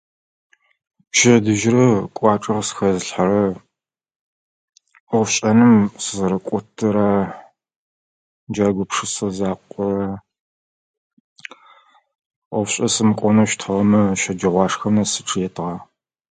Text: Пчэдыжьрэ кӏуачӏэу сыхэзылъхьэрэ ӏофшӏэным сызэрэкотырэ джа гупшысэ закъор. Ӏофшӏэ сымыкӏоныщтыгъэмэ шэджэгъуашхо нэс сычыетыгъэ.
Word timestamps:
Пчэдыжьрэ 1.09 1.87
кӏуачӏэу 2.15 2.61
сыхэзылъхьэрэ 2.67 3.43
ӏофшӏэным 5.09 5.75
сызэрэкотырэ 6.03 7.09
джа 8.53 8.67
гупшысэ 8.75 9.27
закъор. 9.37 10.01
Ӏофшӏэ 12.49 12.87
сымыкӏоныщтыгъэмэ 12.93 14.01
шэджэгъуашхо 14.21 14.87
нэс 14.95 15.09
сычыетыгъэ. 15.13 15.75